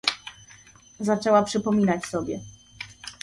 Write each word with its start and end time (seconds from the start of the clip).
"Zaczęła 0.99 1.43
przypominać 1.43 2.05
sobie." 2.05 2.39